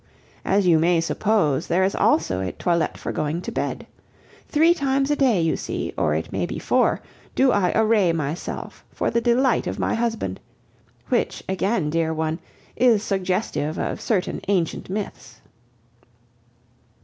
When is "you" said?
0.65-0.79, 5.41-5.55